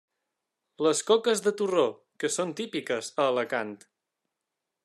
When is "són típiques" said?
2.39-3.15